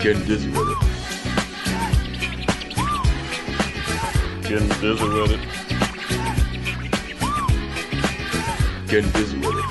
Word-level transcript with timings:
Getting 0.00 0.24
dizzy 0.24 0.48
with 0.48 0.68
it. 0.70 0.78
Getting 4.48 4.68
dizzy 4.80 5.08
with 5.10 5.30
it. 5.30 5.40
Getting 8.88 9.10
dizzy 9.10 9.36
with 9.36 9.56
it. 9.58 9.66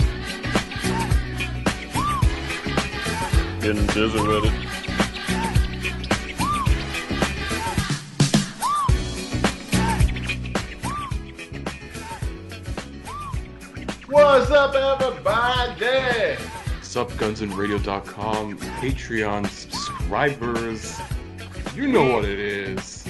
Getting 3.59 3.87
dizzy 3.87 4.21
with 4.21 4.45
it. 4.45 4.53
What's 14.07 14.51
up, 14.51 14.75
everybody? 14.75 16.37
Subgunsandradio.com, 16.83 18.57
Patreon 18.57 19.47
subscribers. 20.09 20.99
You 21.75 21.87
know 21.87 22.15
what 22.15 22.25
it 22.25 22.39
is. 22.39 23.05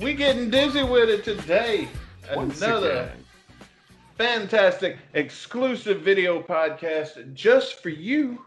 We 0.00 0.14
getting 0.14 0.48
dizzy 0.48 0.82
with 0.82 1.10
it 1.10 1.22
today. 1.22 1.88
Once 2.34 2.62
Another 2.62 2.90
again. 2.90 3.24
fantastic 4.16 4.96
exclusive 5.12 6.00
video 6.00 6.40
podcast 6.42 7.34
just 7.34 7.82
for 7.82 7.90
you. 7.90 8.42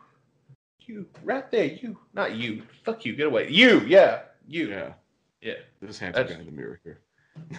You 0.79 1.05
right 1.23 1.49
there, 1.51 1.65
you, 1.65 1.95
not 2.15 2.33
you. 2.35 2.63
Fuck 2.83 3.05
you, 3.05 3.15
get 3.15 3.27
away. 3.27 3.49
You, 3.49 3.81
yeah, 3.81 4.21
you, 4.47 4.69
Yeah, 4.69 4.93
yeah. 5.41 5.53
this 5.79 5.99
handsome 5.99 6.23
That's- 6.23 6.35
guy 6.35 6.39
in 6.39 6.45
the 6.47 6.51
mirror 6.59 6.79
here. 6.83 7.01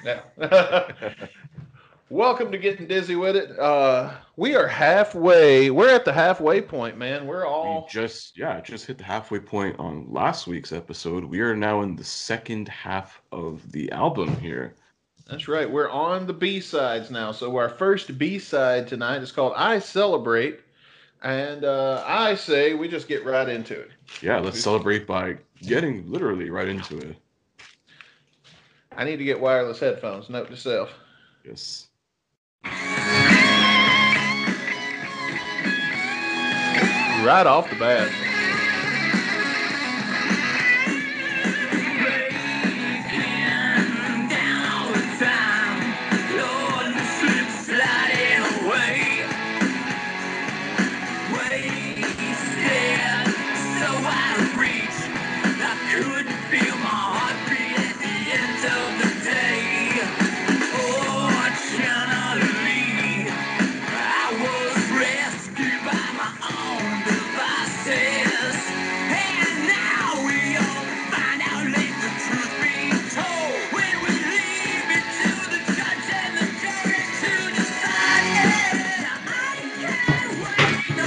yeah. 0.05 0.22
Welcome 2.12 2.52
to 2.52 2.58
getting 2.58 2.86
dizzy 2.86 3.16
with 3.16 3.36
it. 3.36 3.58
Uh, 3.58 4.12
we 4.36 4.55
are 4.55 4.66
halfway. 4.66 5.70
We're 5.70 5.88
at 5.88 6.05
the 6.05 6.12
halfway 6.12 6.60
point, 6.60 6.98
man. 6.98 7.27
We're 7.27 7.44
We 7.44 7.48
all 7.48 7.88
just 7.91 8.36
yeah, 8.36 8.60
just 8.60 8.84
hit 8.84 8.98
the 8.98 9.04
halfway 9.04 9.38
point 9.38 9.78
on 9.78 10.12
last 10.12 10.46
week's 10.46 10.72
episode. 10.72 11.24
We 11.24 11.41
are 11.41 11.56
now 11.56 11.80
in 11.80 11.96
the 11.96 12.04
second 12.04 12.69
half 12.69 13.22
of 13.32 13.72
the 13.72 13.91
album 13.92 14.36
here. 14.41 14.74
That's 15.27 15.48
right. 15.48 15.69
We're 15.69 15.88
on 15.88 16.27
the 16.27 16.34
B 16.34 16.60
sides 16.60 17.10
now. 17.10 17.32
So 17.32 17.56
our 17.56 17.70
first 17.70 18.19
B 18.19 18.38
side 18.38 18.86
tonight 18.86 19.22
is 19.22 19.32
called 19.32 19.54
"I 19.56 19.78
Celebrate," 19.78 20.60
and 21.22 21.64
uh, 21.64 22.04
I 22.06 22.34
say 22.34 22.74
we 22.74 22.88
just 22.88 23.08
get 23.08 23.24
right 23.24 23.48
into 23.48 23.80
it. 23.80 23.88
Yeah, 24.20 24.38
let's 24.38 24.60
celebrate 24.60 25.06
by 25.06 25.38
getting 25.62 26.06
literally 26.12 26.50
right 26.50 26.69
into 26.69 26.98
it. 26.98 27.16
I 28.98 29.04
need 29.04 29.16
to 29.16 29.24
get 29.24 29.41
wireless 29.41 29.80
headphones. 29.80 30.28
Note 30.28 30.50
to 30.50 30.58
self. 30.58 30.91
Yes. 31.42 31.88
Right 37.25 37.47
off 37.47 37.70
the 37.70 37.77
bat. 37.77 38.11
And 56.53 56.61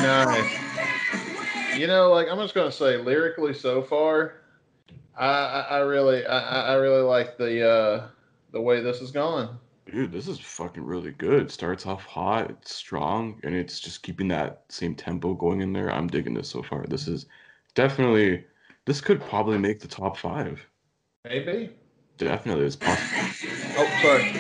No, 0.06 0.24
Nice. 0.26 0.46
I 0.46 0.48
can't 0.76 1.40
wait. 1.74 1.80
You 1.80 1.88
know, 1.88 2.12
like 2.12 2.28
I'm 2.30 2.38
just 2.38 2.54
gonna 2.54 2.72
say, 2.72 2.98
lyrically 2.98 3.54
so 3.56 3.82
far, 3.82 4.36
I 5.18 5.26
I, 5.28 5.60
I 5.62 5.78
really 5.80 6.26
I, 6.26 6.38
I- 6.40 6.74
I 6.74 6.76
really 6.76 7.02
like 7.02 7.38
the 7.38 7.68
uh, 7.68 8.08
the 8.52 8.62
way 8.62 8.82
this 8.82 9.02
is 9.02 9.10
going. 9.12 9.50
Dude, 9.92 10.12
this 10.12 10.28
is 10.28 10.40
fucking 10.40 10.84
really 10.84 11.12
good. 11.12 11.50
Starts 11.52 11.86
off 11.86 12.06
hot, 12.06 12.50
it's 12.52 12.74
strong, 12.76 13.40
and 13.44 13.54
it's 13.56 13.80
just 13.80 14.04
keeping 14.04 14.28
that 14.30 14.64
same 14.70 14.94
tempo 14.96 15.34
going 15.34 15.62
in 15.62 15.74
there. 15.74 15.92
I'm 15.92 16.08
digging 16.08 16.34
this 16.36 16.50
so 16.50 16.62
far. 16.64 16.86
This 16.88 17.08
is 17.08 17.26
definitely 17.74 18.46
this 18.86 19.02
could 19.02 19.20
probably 19.22 19.58
make 19.58 19.80
the 19.80 19.88
top 19.88 20.18
five. 20.18 20.60
Maybe. 21.24 21.72
Definitely, 22.20 22.66
it's 22.66 22.76
possible. 22.76 23.22
Oh, 23.78 24.00
sorry. 24.02 24.32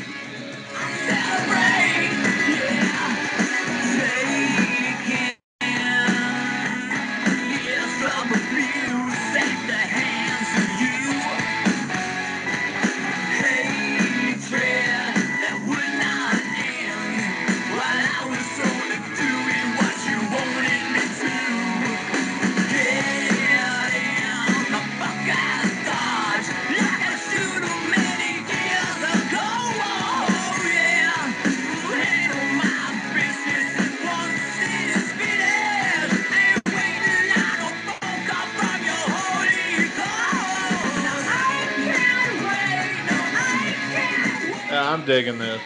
I'm 45.05 45.11
digging 45.11 45.37
this. 45.37 45.61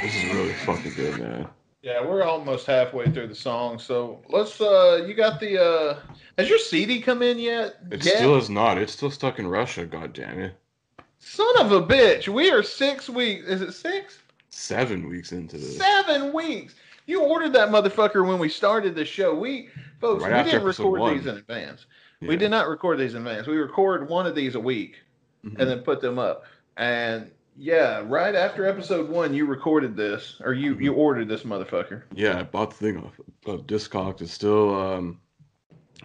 This 0.00 0.16
is 0.16 0.24
really 0.32 0.54
fucking 0.54 0.94
good, 0.94 1.18
man. 1.20 1.46
Yeah, 1.82 2.02
we're 2.02 2.22
almost 2.22 2.66
halfway 2.66 3.10
through 3.10 3.26
the 3.26 3.34
song, 3.34 3.78
so 3.78 4.22
let's. 4.30 4.58
uh 4.58 5.04
You 5.06 5.12
got 5.12 5.38
the. 5.38 5.62
uh 5.62 5.98
Has 6.38 6.48
your 6.48 6.56
CD 6.56 6.98
come 7.02 7.20
in 7.20 7.38
yet? 7.38 7.76
It 7.90 8.02
Yet? 8.02 8.16
still 8.16 8.36
is 8.38 8.48
not. 8.48 8.78
It's 8.78 8.94
still 8.94 9.10
stuck 9.10 9.38
in 9.38 9.46
Russia. 9.46 9.84
God 9.84 10.14
damn 10.14 10.38
it. 10.40 10.54
Son 11.18 11.58
of 11.58 11.72
a 11.72 11.82
bitch! 11.82 12.28
We 12.28 12.50
are 12.50 12.62
six 12.62 13.10
weeks. 13.10 13.44
Is 13.46 13.60
it 13.60 13.72
six? 13.72 14.20
Seven 14.48 15.10
weeks 15.10 15.32
into 15.32 15.58
this. 15.58 15.76
Seven 15.76 16.32
weeks. 16.32 16.74
You 17.04 17.20
ordered 17.22 17.52
that 17.52 17.68
motherfucker 17.68 18.26
when 18.26 18.38
we 18.38 18.48
started 18.48 18.94
the 18.94 19.04
show. 19.04 19.34
We 19.38 19.68
folks, 20.00 20.22
Right 20.24 20.42
we 20.42 20.50
didn't 20.52 20.66
record 20.66 21.00
one. 21.00 21.18
these 21.18 21.26
in 21.26 21.36
advance. 21.36 21.84
We 22.22 22.34
did 22.38 22.50
not 22.50 22.66
record 22.66 22.98
these 22.98 23.12
in 23.14 23.26
advance. 23.26 23.46
We 23.46 23.58
record 23.58 24.08
one 24.08 24.26
of 24.26 24.34
these 24.34 24.54
a 24.54 24.60
week 24.60 24.96
Mhm. 25.44 25.58
and 25.60 25.68
then 25.70 25.78
put 25.80 26.00
them 26.00 26.18
up. 26.18 26.44
And 26.78 27.30
yeah, 27.56 28.02
right 28.06 28.34
after 28.34 28.66
episode 28.66 29.08
one, 29.10 29.34
you 29.34 29.46
recorded 29.46 29.96
this 29.96 30.40
or 30.44 30.52
you 30.54 30.72
Mm-hmm. 30.74 30.82
you 30.82 30.94
ordered 30.94 31.28
this 31.28 31.42
motherfucker. 31.42 32.02
Yeah, 32.14 32.38
I 32.38 32.42
bought 32.44 32.70
the 32.70 32.76
thing 32.76 32.96
off 32.98 33.18
of 33.46 33.66
Discogs. 33.66 34.20
It's 34.22 34.32
still 34.32 34.74
um, 34.80 35.20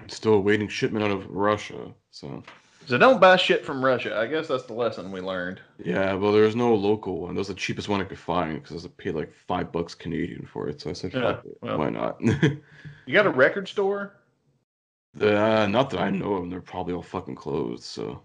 it's 0.04 0.16
still 0.16 0.34
awaiting 0.34 0.68
shipment 0.68 1.06
out 1.06 1.12
of 1.12 1.28
Russia. 1.30 1.94
So 2.12 2.44
So 2.88 2.98
don't 2.98 3.20
buy 3.22 3.36
shit 3.38 3.66
from 3.66 3.84
Russia. 3.84 4.18
I 4.18 4.28
guess 4.28 4.48
that's 4.48 4.64
the 4.66 4.74
lesson 4.74 5.12
we 5.12 5.22
learned. 5.22 5.62
yeah, 5.84 6.14
well, 6.14 6.32
there's 6.32 6.56
no 6.56 6.74
local 6.76 7.22
one. 7.22 7.36
That 7.36 7.40
was 7.40 7.48
the 7.48 7.54
cheapest 7.54 7.90
one 7.90 8.02
I 8.02 8.06
could 8.06 8.20
find 8.20 8.62
because 8.62 8.86
I 8.86 8.90
paid 8.98 9.16
like 9.16 9.34
five 9.48 9.72
bucks 9.72 9.96
Canadian 9.96 10.46
for 10.46 10.68
it. 10.70 10.82
So 10.82 10.90
I 10.90 10.94
said, 10.94 11.14
Yeah, 11.14 11.22
fuck 11.38 11.46
well. 11.62 11.78
why 11.80 11.90
not? 11.90 12.22
You 12.22 13.14
got 13.14 13.26
a 13.28 13.32
record 13.32 13.68
store? 13.68 14.14
uh, 15.22 15.68
not 15.68 15.90
that 15.92 16.00
I 16.00 16.10
know 16.10 16.34
of. 16.36 16.50
They're 16.50 16.62
probably 16.62 16.94
all 16.94 17.02
fucking 17.02 17.36
closed. 17.36 17.84
So 17.84 18.22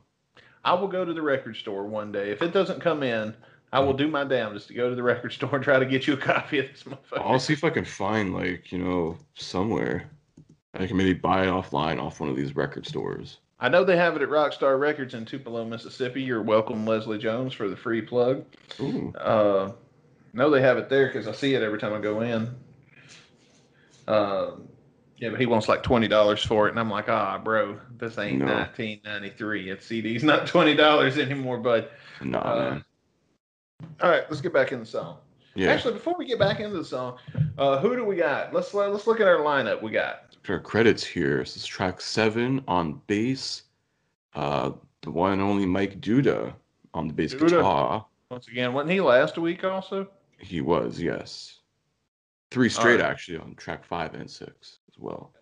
I 0.64 0.74
will 0.74 0.88
go 0.88 1.04
to 1.04 1.12
the 1.12 1.22
record 1.22 1.56
store 1.56 1.84
one 1.86 2.12
day. 2.12 2.30
If 2.30 2.42
it 2.42 2.52
doesn't 2.52 2.80
come 2.80 3.02
in, 3.02 3.34
I 3.72 3.80
will 3.80 3.92
do 3.92 4.08
my 4.08 4.24
damnedest 4.24 4.68
to 4.68 4.74
go 4.74 4.90
to 4.90 4.96
the 4.96 5.02
record 5.02 5.32
store 5.32 5.54
and 5.54 5.64
try 5.64 5.78
to 5.78 5.86
get 5.86 6.06
you 6.06 6.14
a 6.14 6.16
copy 6.16 6.58
of 6.58 6.66
this 6.70 6.82
motherfucker. 6.82 7.20
I'll 7.24 7.38
see 7.38 7.52
if 7.52 7.64
I 7.64 7.70
can 7.70 7.84
find 7.84 8.34
like 8.34 8.72
you 8.72 8.78
know 8.78 9.16
somewhere 9.34 10.10
I 10.74 10.86
can 10.86 10.96
maybe 10.96 11.14
buy 11.14 11.44
it 11.44 11.48
offline 11.48 12.00
off 12.00 12.20
one 12.20 12.28
of 12.28 12.36
these 12.36 12.54
record 12.54 12.86
stores. 12.86 13.38
I 13.58 13.68
know 13.68 13.84
they 13.84 13.96
have 13.96 14.16
it 14.16 14.22
at 14.22 14.28
Rockstar 14.28 14.78
Records 14.80 15.14
in 15.14 15.26
Tupelo, 15.26 15.64
Mississippi. 15.66 16.22
You're 16.22 16.42
welcome, 16.42 16.86
Leslie 16.86 17.18
Jones, 17.18 17.52
for 17.52 17.68
the 17.68 17.76
free 17.76 18.00
plug. 18.00 18.44
Ooh, 18.80 19.12
Uh, 19.18 19.72
know 20.32 20.48
they 20.48 20.62
have 20.62 20.78
it 20.78 20.88
there 20.88 21.08
because 21.08 21.28
I 21.28 21.32
see 21.32 21.54
it 21.54 21.62
every 21.62 21.78
time 21.78 21.92
I 21.92 22.00
go 22.00 22.20
in. 22.22 22.54
Um, 24.08 24.68
yeah, 25.20 25.28
but 25.30 25.38
he 25.38 25.46
wants 25.46 25.68
like 25.68 25.82
twenty 25.82 26.08
dollars 26.08 26.42
for 26.44 26.66
it, 26.66 26.70
and 26.70 26.80
I'm 26.80 26.90
like, 26.90 27.08
ah, 27.08 27.38
bro, 27.38 27.78
this 27.98 28.18
ain't 28.18 28.38
No. 28.38 28.46
1993. 28.46 29.70
It's 29.70 29.86
CD's 29.86 30.24
not 30.24 30.46
twenty 30.46 30.74
dollars 30.74 31.18
anymore, 31.18 31.58
bud. 31.58 31.88
nah, 32.22 32.38
Uh, 32.40 32.70
man. 32.70 32.84
All 34.02 34.10
right, 34.10 34.24
let's 34.28 34.40
get 34.40 34.52
back 34.52 34.72
in 34.72 34.80
the 34.80 34.86
song. 34.86 35.18
Yeah, 35.54 35.72
Actually, 35.72 35.94
before 35.94 36.14
we 36.16 36.26
get 36.26 36.38
back 36.38 36.60
into 36.60 36.76
the 36.76 36.84
song, 36.84 37.18
uh, 37.58 37.78
who 37.80 37.96
do 37.96 38.04
we 38.04 38.16
got? 38.16 38.52
Let's 38.54 38.72
let's 38.74 39.06
look 39.06 39.20
at 39.20 39.26
our 39.28 39.38
lineup. 39.38 39.82
We 39.82 39.90
got 39.90 40.34
our 40.48 40.58
credits 40.60 41.04
here. 41.04 41.38
This 41.38 41.56
is 41.56 41.66
track 41.66 42.00
seven 42.00 42.62
on 42.68 43.00
bass. 43.06 43.62
Uh, 44.34 44.72
the 45.02 45.10
one 45.10 45.32
and 45.32 45.42
only 45.42 45.66
Mike 45.66 46.00
Duda 46.00 46.52
on 46.94 47.08
the 47.08 47.14
bass 47.14 47.34
Duda. 47.34 47.48
guitar. 47.50 48.06
Once 48.30 48.48
again, 48.48 48.72
wasn't 48.72 48.92
he 48.92 49.00
last 49.00 49.38
week 49.38 49.64
also? 49.64 50.08
He 50.38 50.60
was, 50.60 51.00
yes. 51.00 51.58
Three 52.50 52.68
straight 52.68 53.00
Alright. 53.00 53.10
actually 53.10 53.38
on 53.38 53.54
track 53.56 53.84
five 53.84 54.14
and 54.14 54.30
six 54.30 54.78
well. 55.00 55.32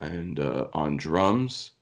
And 0.00 0.40
uh, 0.40 0.66
on 0.72 0.96
drums, 0.96 1.72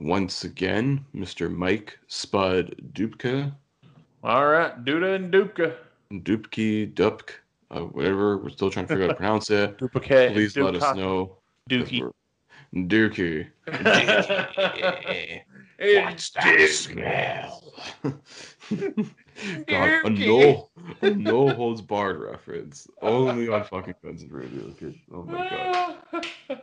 once 0.00 0.44
again, 0.44 1.04
Mr. 1.14 1.50
Mike 1.54 1.98
Spud 2.06 2.74
Dupke, 2.92 3.52
All 4.24 4.46
right, 4.46 4.84
Duda 4.84 5.16
and 5.16 5.32
Dupka. 5.32 5.74
Dupke, 6.12 6.94
Dupk, 6.94 7.30
uh, 7.70 7.80
whatever. 7.80 8.38
We're 8.38 8.48
still 8.50 8.70
trying 8.70 8.86
to 8.86 8.88
figure 8.94 9.04
out 9.04 9.08
how 9.10 9.14
to 9.14 9.18
pronounce 9.18 9.50
it. 9.50 9.76
Duplicate. 9.78 10.32
Please 10.32 10.56
let 10.56 10.74
us 10.76 10.96
know. 10.96 11.36
Dookie. 11.68 12.00
we're- 12.00 12.12
Dookie. 12.74 13.46
It's 15.80 16.78
smell? 16.78 17.72
God, 19.66 20.04
a 20.04 20.10
no, 20.10 20.68
a 21.02 21.10
no 21.10 21.48
holds 21.50 21.80
barred 21.80 22.20
reference. 22.20 22.88
Only 23.02 23.48
on 23.48 23.64
fucking 23.64 23.94
Guns 24.02 24.22
N' 24.22 24.30
Radio. 24.30 24.70
kid. 24.72 24.98
Oh 25.12 25.22
my 25.22 25.96
god. 26.12 26.26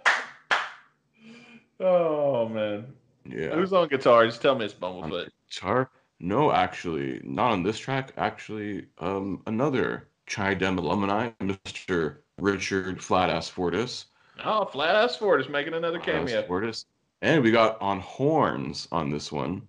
oh 1.80 2.50
man. 2.50 2.86
Yeah. 3.26 3.56
Who's 3.56 3.74
on 3.74 3.88
guitar? 3.88 4.26
Just 4.26 4.42
tell 4.42 4.56
me 4.56 4.66
it's 4.66 4.76
On 4.82 5.10
Bumblefoot. 5.10 5.30
guitar? 5.50 5.90
No, 6.20 6.52
actually, 6.52 7.22
not 7.24 7.52
on 7.52 7.64
this 7.64 7.78
track. 7.78 8.14
Actually, 8.18 8.86
um, 9.00 9.42
another 9.48 10.08
Chai 10.28 10.54
Dem 10.54 10.78
alumni, 10.78 11.32
Mr. 11.42 12.18
Richard 12.40 13.00
Flatass 13.00 13.50
Fortus. 13.50 14.06
Oh, 14.44 14.66
Flat 14.66 14.96
Ass 14.96 15.16
Ford 15.16 15.50
making 15.50 15.74
another 15.74 16.00
cameo. 16.00 16.44
Fortus. 16.44 16.86
And 17.22 17.42
we 17.44 17.52
got 17.52 17.82
on 17.82 18.00
horns 18.00 18.88
on 18.92 19.10
this 19.10 19.32
one. 19.32 19.62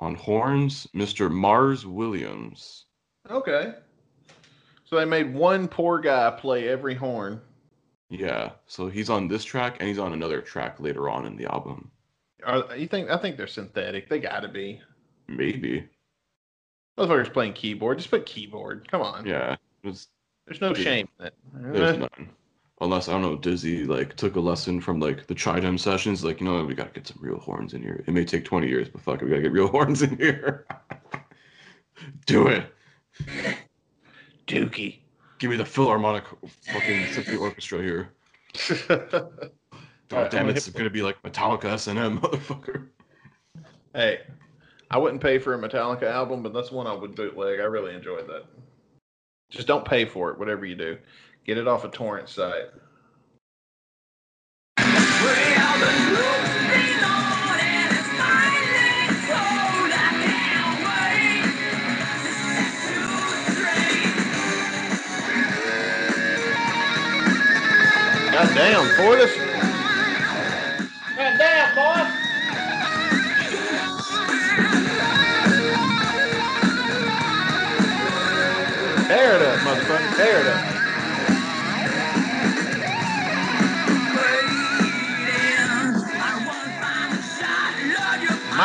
On 0.00 0.14
horns, 0.14 0.86
Mr. 0.94 1.30
Mars 1.30 1.84
Williams. 1.84 2.86
Okay. 3.30 3.74
So 4.84 4.96
they 4.96 5.04
made 5.04 5.34
one 5.34 5.68
poor 5.68 5.98
guy 5.98 6.30
play 6.30 6.68
every 6.68 6.94
horn. 6.94 7.40
Yeah, 8.10 8.52
so 8.66 8.88
he's 8.88 9.10
on 9.10 9.28
this 9.28 9.44
track 9.44 9.76
and 9.80 9.88
he's 9.88 9.98
on 9.98 10.12
another 10.12 10.40
track 10.40 10.80
later 10.80 11.10
on 11.10 11.26
in 11.26 11.36
the 11.36 11.46
album. 11.52 11.90
Are 12.44 12.74
you 12.76 12.86
think? 12.86 13.10
I 13.10 13.18
think 13.18 13.36
they're 13.36 13.46
synthetic. 13.46 14.08
They 14.08 14.18
got 14.18 14.40
to 14.40 14.48
be. 14.48 14.80
Maybe. 15.26 15.86
Motherfuckers 16.96 17.32
playing 17.32 17.52
keyboard. 17.52 17.98
Just 17.98 18.10
put 18.10 18.24
keyboard. 18.24 18.88
Come 18.90 19.02
on. 19.02 19.26
Yeah. 19.26 19.56
There's 19.82 20.08
no 20.60 20.72
shame 20.72 21.08
in 21.20 21.26
it. 21.26 21.34
there's 21.52 21.98
none. 21.98 22.30
Unless 22.80 23.08
I 23.08 23.12
don't 23.12 23.22
know, 23.22 23.36
Dizzy 23.36 23.84
like 23.84 24.14
took 24.14 24.36
a 24.36 24.40
lesson 24.40 24.80
from 24.80 25.00
like 25.00 25.26
the 25.26 25.34
Chidem 25.34 25.78
sessions. 25.78 26.22
Like, 26.24 26.40
you 26.40 26.46
know, 26.46 26.64
we 26.64 26.74
gotta 26.74 26.90
get 26.90 27.06
some 27.06 27.18
real 27.20 27.38
horns 27.38 27.74
in 27.74 27.82
here. 27.82 28.04
It 28.06 28.12
may 28.14 28.24
take 28.24 28.44
20 28.44 28.68
years, 28.68 28.88
but 28.88 29.00
fuck 29.00 29.20
it, 29.20 29.24
we 29.24 29.30
gotta 29.30 29.42
get 29.42 29.52
real 29.52 29.68
horns 29.72 30.02
in 30.02 30.16
here. 30.16 30.66
Do 32.26 32.46
it. 32.46 32.72
Dookie. 34.46 34.98
Give 35.38 35.50
me 35.50 35.56
the 35.56 35.64
Philharmonic 35.64 36.24
fucking 36.72 37.06
symphony 37.12 37.36
orchestra 37.36 37.82
here. 37.82 38.12
God 38.88 40.16
Alright, 40.16 40.30
damn 40.30 40.44
I'm 40.44 40.46
it, 40.46 40.52
gonna 40.52 40.56
it's 40.56 40.68
gonna 40.70 40.90
be 40.90 41.02
like 41.02 41.20
Metallica 41.22 41.66
S&M, 41.66 42.20
motherfucker. 42.20 42.88
hey, 43.94 44.20
I 44.90 44.98
wouldn't 44.98 45.20
pay 45.20 45.38
for 45.38 45.54
a 45.54 45.58
Metallica 45.58 46.04
album, 46.04 46.42
but 46.42 46.54
that's 46.54 46.70
one 46.70 46.86
I 46.86 46.94
would 46.94 47.14
bootleg. 47.14 47.60
I 47.60 47.64
really 47.64 47.94
enjoyed 47.94 48.26
that. 48.28 48.44
Just 49.50 49.66
don't 49.66 49.84
pay 49.84 50.04
for 50.04 50.30
it, 50.30 50.38
whatever 50.38 50.64
you 50.64 50.74
do. 50.74 50.98
Get 51.48 51.56
it 51.56 51.66
off 51.66 51.82
a 51.82 51.88
torrent 51.88 52.28
site. 52.28 52.66
Well, 54.76 55.80
the 55.80 55.96
group's 69.26 69.47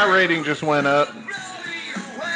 My 0.03 0.13
rating 0.13 0.43
just 0.43 0.63
went 0.63 0.85
up. 0.85 1.07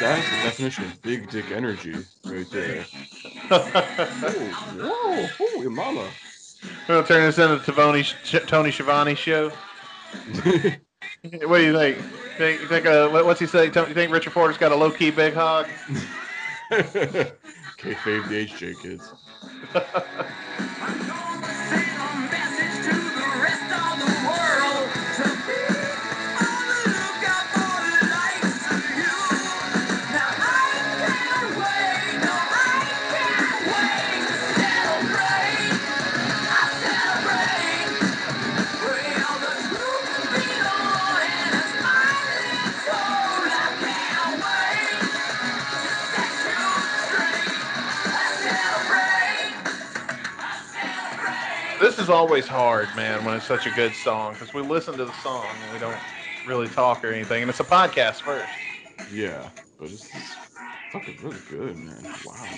That's 0.00 0.30
the 0.30 0.36
definition 0.42 0.84
of 0.84 1.02
big 1.02 1.28
dick 1.28 1.50
energy 1.50 1.96
right 2.24 2.50
there. 2.50 2.82
Whoa, 3.48 3.58
whoa, 3.58 5.26
oh, 5.38 5.60
your 5.60 5.70
mama. 5.70 6.08
We're 6.88 6.94
gonna 6.94 7.06
turn 7.06 7.26
this 7.26 7.38
into 7.38 7.72
Tony 7.72 8.04
Tony 8.46 8.70
Schiavone 8.70 9.14
show. 9.14 9.50
What 9.50 11.58
do 11.58 11.62
you 11.62 11.74
think? 11.74 11.98
Think, 12.38 12.60
think 12.70 12.86
uh, 12.86 13.10
what's 13.10 13.40
he 13.40 13.46
say? 13.46 13.66
You 13.66 13.70
think 13.70 14.12
Richard 14.12 14.32
Forder's 14.32 14.56
got 14.56 14.72
a 14.72 14.76
low 14.76 14.90
key 14.90 15.10
big 15.10 15.34
hog? 15.34 15.66
Kayfabe 16.70 18.28
the 18.28 18.46
HJ 18.46 18.80
kids. 18.80 19.12
is 52.08 52.10
always 52.10 52.48
hard, 52.48 52.96
man, 52.96 53.22
when 53.22 53.34
it's 53.34 53.44
such 53.44 53.66
a 53.66 53.70
good 53.70 53.94
song 53.94 54.32
because 54.32 54.54
we 54.54 54.62
listen 54.62 54.96
to 54.96 55.04
the 55.04 55.12
song 55.12 55.60
and 55.60 55.70
we 55.70 55.78
don't 55.78 56.00
really 56.46 56.66
talk 56.66 57.04
or 57.04 57.12
anything, 57.12 57.42
and 57.42 57.50
it's 57.50 57.60
a 57.60 57.64
podcast 57.64 58.22
first. 58.22 58.56
Yeah, 59.12 59.50
but 59.78 59.90
it's, 59.90 60.06
it's 60.14 60.38
fucking 60.90 61.18
really 61.20 61.42
good, 61.50 61.76
man. 61.76 62.02
Wow. 62.24 62.48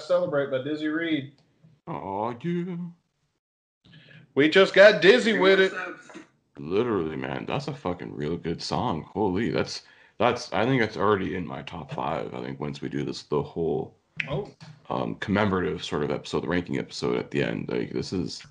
All 0.00 0.04
right, 0.04 0.04
I 0.04 0.06
celebrate 0.06 0.50
by 0.50 0.62
Dizzy 0.62 0.88
Reed. 0.88 1.32
Oh, 1.86 2.34
yeah. 2.42 2.76
We 4.34 4.48
just 4.48 4.74
got 4.74 5.02
dizzy 5.02 5.38
with 5.38 5.60
it. 5.60 5.72
Literally, 6.58 7.16
man, 7.16 7.44
that's 7.46 7.68
a 7.68 7.74
fucking 7.74 8.14
real 8.14 8.36
good 8.36 8.62
song. 8.62 9.02
Holy, 9.12 9.50
that's 9.50 9.82
that's. 10.18 10.52
I 10.52 10.64
think 10.66 10.80
that's 10.80 10.96
already 10.96 11.34
in 11.34 11.46
my 11.46 11.62
top 11.62 11.92
five. 11.92 12.32
I 12.34 12.42
think 12.42 12.60
once 12.60 12.80
we 12.80 12.88
do 12.88 13.04
this, 13.04 13.22
the 13.22 13.42
whole 13.42 13.96
Oh, 14.28 14.48
um 14.90 15.14
commemorative 15.16 15.82
sort 15.82 16.02
of 16.02 16.10
episode, 16.10 16.42
the 16.42 16.48
ranking 16.48 16.78
episode 16.78 17.16
at 17.16 17.30
the 17.30 17.42
end. 17.42 17.68
Like 17.68 17.92
this 17.92 18.12
is 18.12 18.42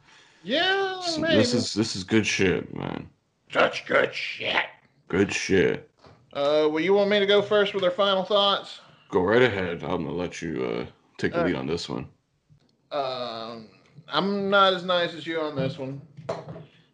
yeah, 0.44 1.00
man. 1.20 1.38
this 1.38 1.54
is 1.54 1.74
this 1.74 1.96
is 1.96 2.04
good 2.04 2.26
shit, 2.26 2.76
man. 2.76 3.08
such 3.52 3.86
good 3.86 4.14
shit. 4.14 4.66
Good 5.08 5.32
shit. 5.32 5.90
Uh, 6.34 6.68
well, 6.70 6.80
you 6.80 6.94
want 6.94 7.10
me 7.10 7.20
to 7.20 7.26
go 7.26 7.42
first 7.42 7.74
with 7.74 7.84
our 7.84 7.92
final 7.92 8.24
thoughts? 8.24 8.80
Go 9.10 9.22
right 9.22 9.42
ahead. 9.42 9.84
I'm 9.84 10.06
gonna 10.06 10.12
let 10.12 10.42
you 10.42 10.64
uh 10.66 10.86
take 11.20 11.32
the 11.34 11.38
All 11.40 11.44
right. 11.44 11.54
lead 11.54 11.60
on 11.60 11.68
this 11.68 11.88
one. 11.88 12.08
Um, 12.92 13.68
I'm 14.08 14.50
not 14.50 14.74
as 14.74 14.84
nice 14.84 15.14
as 15.14 15.28
you 15.28 15.40
on 15.40 15.56
this 15.56 15.78
one. 15.78 16.02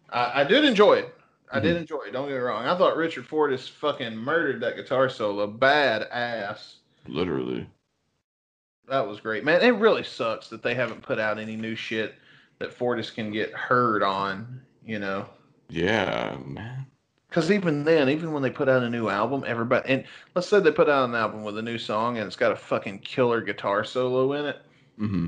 I, 0.10 0.42
I 0.42 0.44
did 0.44 0.66
enjoy 0.66 0.96
it. 0.96 1.14
I 1.52 1.60
did 1.60 1.78
enjoy 1.78 2.00
it. 2.08 2.12
Don't 2.12 2.28
get 2.28 2.34
me 2.34 2.40
wrong. 2.40 2.66
I 2.66 2.78
thought 2.78 2.98
Richard 2.98 3.26
Fortus 3.26 3.68
fucking 3.68 4.16
murdered 4.18 4.60
that 4.62 4.76
guitar 4.76 5.08
solo. 5.08 5.48
Bad 5.48 6.04
ass. 6.12 6.78
Literally. 7.08 7.70
That 8.90 9.08
was 9.08 9.20
great, 9.20 9.46
man. 9.46 9.62
It 9.62 9.76
really 9.76 10.04
sucks 10.04 10.50
that 10.50 10.62
they 10.62 10.76
haven't 10.76 11.02
put 11.02 11.18
out 11.20 11.40
any 11.40 11.56
new 11.56 11.76
shit 11.76 12.16
that 12.60 12.74
Fortus 12.74 13.10
can 13.10 13.32
get 13.32 13.52
heard 13.54 14.04
on. 14.04 14.62
You 14.86 15.00
know. 15.00 15.30
Yeah, 15.70 16.36
man. 16.46 16.86
Because 17.30 17.52
even 17.52 17.84
then, 17.84 18.10
even 18.10 18.32
when 18.32 18.44
they 18.44 18.50
put 18.50 18.70
out 18.70 18.84
a 18.84 18.90
new 18.90 19.10
album, 19.10 19.44
everybody 19.46 19.90
and 19.90 20.04
let's 20.36 20.48
say 20.48 20.60
they 20.60 20.72
put 20.72 20.90
out 20.90 21.10
an 21.10 21.16
album 21.16 21.44
with 21.44 21.58
a 21.58 21.62
new 21.62 21.78
song 21.78 22.18
and 22.18 22.28
it's 22.28 22.36
got 22.36 22.52
a 22.52 22.56
fucking 22.56 23.00
killer 23.00 23.42
guitar 23.42 23.84
solo 23.84 24.34
in 24.34 24.46
it, 24.46 24.58
mm-hmm. 25.00 25.28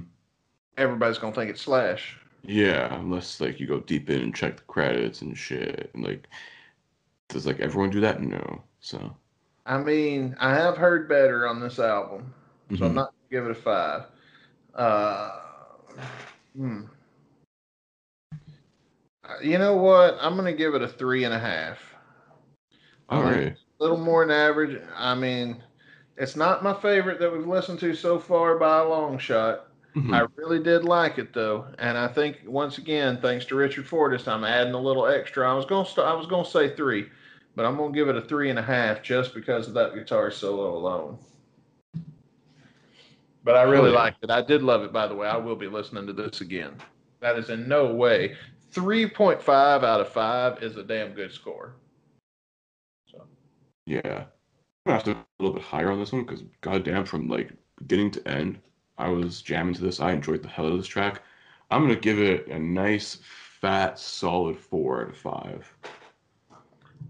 everybody's 0.77 1.17
gonna 1.17 1.35
think 1.35 1.49
it's 1.49 1.61
Slash. 1.61 2.17
Yeah, 2.43 2.93
unless 2.97 3.41
like 3.41 3.59
you 3.59 3.67
go 3.67 3.79
deep 3.81 4.09
in 4.09 4.21
and 4.21 4.35
check 4.35 4.57
the 4.57 4.63
credits 4.63 5.21
and 5.21 5.37
shit. 5.37 5.89
And 5.93 6.03
like, 6.03 6.27
does 7.27 7.45
like 7.45 7.59
everyone 7.59 7.89
do 7.89 7.99
that? 8.01 8.21
No. 8.21 8.63
So. 8.79 9.15
I 9.65 9.77
mean, 9.79 10.35
I 10.39 10.53
have 10.53 10.77
heard 10.77 11.09
better 11.09 11.45
on 11.45 11.59
this 11.59 11.77
album, 11.77 12.33
so 12.77 12.85
I'm 12.85 12.91
mhm. 12.91 12.95
not 12.95 13.11
gonna 13.11 13.31
give 13.31 13.45
it 13.45 13.51
a 13.51 13.61
five. 13.61 14.03
Uh, 14.73 15.31
hmm. 16.55 16.83
You 19.43 19.57
know 19.57 19.75
what? 19.75 20.17
I'm 20.21 20.35
gonna 20.35 20.53
give 20.53 20.73
it 20.75 20.81
a 20.81 20.87
three 20.87 21.23
and 21.23 21.33
a 21.33 21.39
half. 21.39 21.79
All 23.09 23.21
Um, 23.21 23.25
right. 23.33 23.55
A 23.79 23.83
little 23.83 23.97
more 23.97 24.25
than 24.25 24.35
average. 24.35 24.81
I 24.95 25.13
mean, 25.15 25.61
it's 26.17 26.35
not 26.35 26.63
my 26.63 26.73
favorite 26.73 27.19
that 27.19 27.31
we've 27.31 27.47
listened 27.47 27.79
to 27.79 27.93
so 27.93 28.19
far 28.19 28.57
by 28.57 28.79
a 28.79 28.87
long 28.87 29.17
shot. 29.17 29.67
Mhm. 29.95 30.13
I 30.13 30.27
really 30.35 30.59
did 30.59 30.83
like 30.83 31.17
it 31.17 31.33
though, 31.33 31.65
and 31.79 31.97
I 31.97 32.07
think 32.07 32.41
once 32.45 32.77
again, 32.77 33.17
thanks 33.21 33.45
to 33.45 33.55
Richard 33.55 33.87
Fortus, 33.87 34.27
I'm 34.27 34.43
adding 34.43 34.73
a 34.73 34.79
little 34.81 35.07
extra. 35.07 35.49
I 35.49 35.53
was 35.55 35.65
gonna 35.65 35.85
st- 35.87 36.05
I 36.07 36.13
was 36.13 36.27
gonna 36.27 36.45
say 36.45 36.69
three, 36.75 37.09
but 37.55 37.65
I'm 37.65 37.77
gonna 37.77 37.91
give 37.93 38.07
it 38.09 38.15
a 38.15 38.21
three 38.21 38.49
and 38.49 38.59
a 38.59 38.63
half 38.63 39.01
just 39.01 39.33
because 39.33 39.67
of 39.67 39.73
that 39.75 39.93
guitar 39.95 40.29
solo 40.31 40.75
alone. 40.77 41.17
But 43.43 43.55
I 43.55 43.63
really 43.63 43.89
Oh, 43.89 43.93
yeah. 43.93 43.99
liked 43.99 44.23
it. 44.23 44.29
I 44.29 44.41
did 44.41 44.61
love 44.61 44.83
it, 44.83 44.91
by 44.91 45.07
the 45.07 45.15
way. 45.15 45.27
I 45.27 45.37
will 45.37 45.55
be 45.55 45.67
listening 45.67 46.05
to 46.07 46.13
this 46.13 46.41
again. 46.41 46.75
That 47.21 47.37
is 47.37 47.49
in 47.49 47.67
no 47.67 47.93
way. 47.93 48.35
3.5 48.77 49.83
out 49.83 50.01
of 50.01 50.09
5 50.09 50.61
is 50.61 50.77
a 50.77 50.83
damn 50.83 51.13
good 51.13 51.31
score. 51.31 51.73
So, 53.11 53.23
Yeah. 53.85 54.25
I'm 54.85 54.91
gonna 54.91 54.97
have 54.97 55.03
to 55.05 55.13
go 55.15 55.19
a 55.19 55.43
little 55.43 55.55
bit 55.55 55.63
higher 55.65 55.91
on 55.91 55.99
this 55.99 56.11
one 56.13 56.23
because 56.23 56.43
goddamn, 56.61 57.03
from 57.05 57.27
like 57.27 57.51
beginning 57.79 58.11
to 58.11 58.27
end, 58.27 58.59
I 58.99 59.09
was 59.09 59.41
jamming 59.41 59.73
to 59.75 59.81
this. 59.81 59.99
I 59.99 60.11
enjoyed 60.13 60.43
the 60.43 60.47
hell 60.47 60.67
out 60.67 60.71
of 60.73 60.77
this 60.77 60.87
track. 60.87 61.23
I'm 61.71 61.81
gonna 61.81 61.95
give 61.95 62.19
it 62.19 62.47
a 62.47 62.57
nice, 62.59 63.17
fat, 63.23 63.99
solid 63.99 64.57
four 64.57 65.01
out 65.01 65.09
of 65.09 65.17
five. 65.17 65.77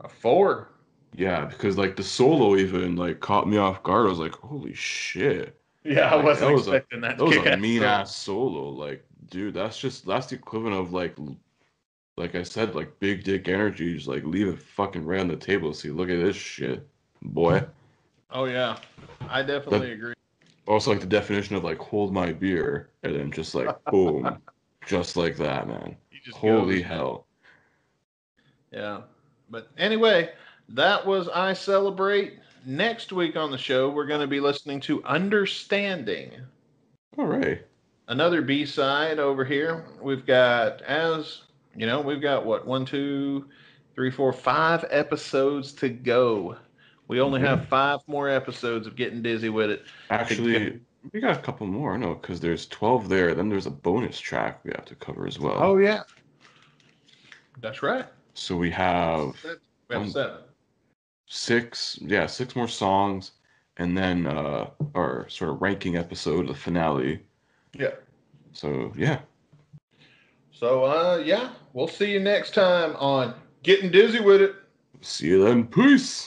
a 0.01 0.07
4. 0.09 0.69
Yeah, 1.15 1.45
because 1.45 1.77
like 1.77 1.95
the 1.95 2.03
solo 2.03 2.55
even 2.55 2.95
like 2.95 3.19
caught 3.19 3.47
me 3.47 3.57
off 3.57 3.83
guard. 3.83 4.05
I 4.05 4.09
was 4.09 4.19
like, 4.19 4.33
holy 4.33 4.73
shit. 4.73 5.59
Yeah, 5.83 6.13
I 6.13 6.15
wasn't 6.15 6.47
that 6.49 6.53
was 6.53 6.67
a- 6.67 6.71
expecting 6.75 7.01
that. 7.01 7.17
That 7.17 7.23
was 7.25 7.37
a 7.37 7.57
mean 7.57 7.83
ass 7.83 8.15
solo. 8.15 8.69
Like, 8.69 9.05
dude, 9.29 9.53
that's 9.53 9.77
just 9.79 10.05
that's 10.05 10.27
the 10.27 10.35
equivalent 10.35 10.75
of 10.75 10.93
like 10.93 11.15
like 12.17 12.35
I 12.35 12.43
said, 12.43 12.75
like 12.75 12.99
big 12.99 13.23
dick 13.23 13.47
energy. 13.47 13.95
Just 13.95 14.07
like 14.07 14.23
leave 14.23 14.47
it 14.47 14.61
fucking 14.61 15.05
right 15.05 15.19
on 15.21 15.27
the 15.27 15.35
table. 15.37 15.73
See, 15.73 15.89
look 15.91 16.09
at 16.09 16.19
this 16.19 16.35
shit, 16.35 16.85
boy. 17.21 17.63
Oh, 18.31 18.45
yeah. 18.45 18.77
I 19.29 19.41
definitely 19.43 19.91
agree. 19.93 20.13
Also, 20.67 20.91
like 20.91 20.99
the 20.99 21.05
definition 21.05 21.55
of 21.55 21.63
like 21.63 21.77
hold 21.77 22.11
my 22.13 22.33
beer, 22.33 22.89
and 23.03 23.15
then 23.15 23.31
just 23.31 23.55
like 23.55 23.69
boom, 23.91 24.37
just 24.85 25.15
like 25.15 25.37
that, 25.37 25.67
man. 25.67 25.95
Just 26.25 26.37
Holy 26.37 26.81
goes- 26.81 26.87
hell. 26.87 27.25
Yeah. 28.71 29.01
But 29.49 29.69
anyway, 29.77 30.31
that 30.69 31.05
was 31.05 31.29
I 31.29 31.53
Celebrate. 31.53 32.39
Next 32.65 33.13
week 33.13 33.37
on 33.37 33.49
the 33.49 33.57
show, 33.57 33.89
we're 33.89 34.07
going 34.07 34.19
to 34.19 34.27
be 34.27 34.41
listening 34.41 34.81
to 34.81 35.01
Understanding, 35.05 36.31
All 37.17 37.25
right. 37.25 37.65
another 38.09 38.41
B 38.41 38.65
side 38.65 39.19
over 39.19 39.45
here. 39.45 39.85
We've 40.01 40.25
got, 40.25 40.81
as 40.81 41.43
you 41.77 41.85
know, 41.85 42.01
we've 42.01 42.21
got 42.21 42.45
what, 42.45 42.65
one, 42.67 42.85
two, 42.85 43.49
three, 43.95 44.11
four, 44.11 44.33
five 44.33 44.83
episodes 44.89 45.71
to 45.73 45.89
go. 45.89 46.57
We 47.07 47.21
only 47.21 47.39
have 47.41 47.67
five 47.67 48.01
more 48.07 48.27
episodes 48.27 48.87
of 48.87 48.95
getting 48.95 49.21
dizzy 49.21 49.49
with 49.49 49.69
it. 49.69 49.85
Actually, 50.09 50.81
we 51.13 51.21
got 51.21 51.37
a 51.37 51.41
couple 51.41 51.67
more. 51.67 51.97
No, 51.97 52.15
because 52.15 52.39
there's 52.41 52.67
12 52.67 53.07
there. 53.07 53.33
Then 53.33 53.47
there's 53.47 53.65
a 53.67 53.71
bonus 53.71 54.19
track 54.19 54.59
we 54.65 54.71
have 54.75 54.85
to 54.85 54.95
cover 54.95 55.25
as 55.25 55.39
well. 55.39 55.55
Oh, 55.57 55.77
yeah. 55.77 56.01
That's 57.61 57.81
right. 57.81 58.05
So 58.33 58.57
we 58.57 58.69
have 58.71 59.35
We 59.89 59.95
have 59.95 60.01
Um, 60.03 60.09
seven. 60.11 60.41
six, 61.27 61.97
yeah, 62.01 62.25
six 62.25 62.55
more 62.55 62.67
songs, 62.67 63.31
and 63.77 63.97
then 63.97 64.27
uh, 64.27 64.69
our 64.95 65.27
sort 65.29 65.51
of 65.51 65.61
ranking 65.61 65.95
episode, 65.95 66.47
the 66.47 66.53
finale. 66.53 67.25
Yeah. 67.73 67.91
So 68.51 68.91
yeah, 68.97 69.21
So, 70.51 70.83
uh, 70.85 71.21
yeah, 71.23 71.53
we'll 71.77 71.87
see 71.87 72.11
you 72.11 72.19
next 72.19 72.55
time 72.55 72.95
on 72.95 73.35
Getting 73.61 73.91
Dizzy 73.91 74.19
with 74.19 74.41
It. 74.41 74.55
see 75.01 75.27
you 75.27 75.43
then. 75.43 75.67
Peace. 75.67 76.25